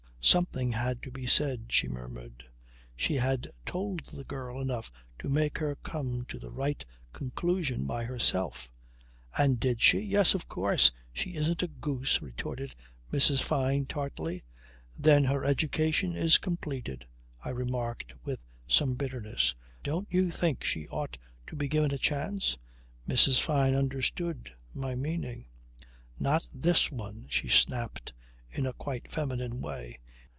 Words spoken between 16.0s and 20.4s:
is completed," I remarked with some bitterness. "Don't you